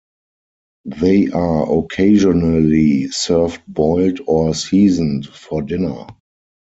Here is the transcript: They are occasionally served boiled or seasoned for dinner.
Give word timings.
They 0.99 1.27
are 1.29 1.71
occasionally 1.77 3.09
served 3.11 3.61
boiled 3.67 4.19
or 4.25 4.55
seasoned 4.55 5.27
for 5.27 5.61
dinner. 5.61 6.07